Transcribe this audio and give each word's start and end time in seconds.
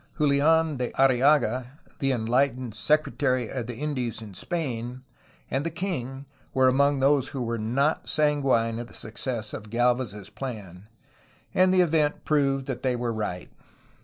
Julian 0.17 0.77
de 0.77 0.89
Arriaga, 0.99 1.77
the 1.99 2.11
enlightened 2.11 2.73
Secretary 2.73 3.49
of 3.49 3.67
the 3.67 3.75
Indies 3.75 4.19
in 4.19 4.33
Spain, 4.33 5.01
^ 5.03 5.03
and 5.51 5.63
the 5.63 5.69
king 5.69 6.25
were 6.55 6.67
among 6.67 6.99
those 7.01 7.27
who 7.27 7.43
were 7.43 7.59
not 7.59 8.09
sanguine 8.09 8.79
of 8.79 8.87
the 8.87 8.95
success 8.95 9.53
of 9.53 9.69
Gdlvez's 9.69 10.31
plan, 10.31 10.87
and 11.53 11.71
the 11.71 11.81
event 11.81 12.25
proved 12.25 12.65
that 12.65 12.81
they 12.81 12.95
were 12.95 13.13
right. 13.13 13.51